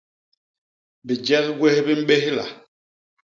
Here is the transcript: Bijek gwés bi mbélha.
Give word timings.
Bijek 1.05 1.45
gwés 1.57 1.79
bi 1.85 1.93
mbélha. 2.01 2.45